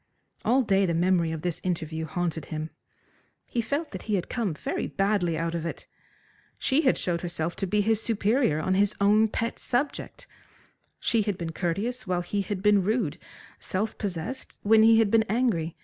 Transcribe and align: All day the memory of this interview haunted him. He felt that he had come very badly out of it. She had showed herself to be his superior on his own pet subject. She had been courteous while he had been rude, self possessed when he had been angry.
All 0.43 0.63
day 0.63 0.87
the 0.87 0.95
memory 0.95 1.31
of 1.31 1.43
this 1.43 1.61
interview 1.63 2.05
haunted 2.05 2.45
him. 2.45 2.71
He 3.45 3.61
felt 3.61 3.91
that 3.91 4.01
he 4.01 4.15
had 4.15 4.29
come 4.29 4.55
very 4.55 4.87
badly 4.87 5.37
out 5.37 5.53
of 5.53 5.63
it. 5.63 5.85
She 6.57 6.81
had 6.81 6.97
showed 6.97 7.21
herself 7.21 7.55
to 7.57 7.67
be 7.67 7.81
his 7.81 8.01
superior 8.01 8.59
on 8.59 8.73
his 8.73 8.95
own 8.99 9.27
pet 9.27 9.59
subject. 9.59 10.25
She 10.99 11.21
had 11.21 11.37
been 11.37 11.51
courteous 11.51 12.07
while 12.07 12.23
he 12.23 12.41
had 12.41 12.63
been 12.63 12.81
rude, 12.83 13.19
self 13.59 13.95
possessed 13.99 14.57
when 14.63 14.81
he 14.81 14.97
had 14.97 15.11
been 15.11 15.23
angry. 15.29 15.77